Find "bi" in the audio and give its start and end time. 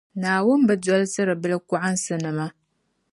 0.69-0.75